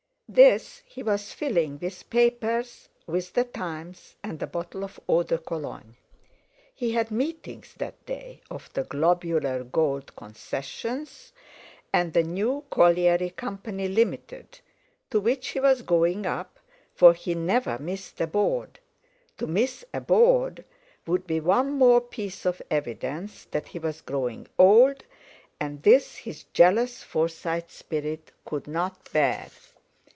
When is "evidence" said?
22.71-23.43